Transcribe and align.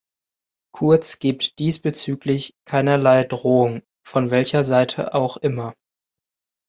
Kurz 0.73 1.19
gibt 1.19 1.59
diesbezüglich 1.59 2.55
keinerlei 2.65 3.23
Drohung, 3.23 3.83
von 4.03 4.31
welcher 4.31 4.65
Seite 4.65 5.13
auch 5.13 5.37
immer. 5.37 5.75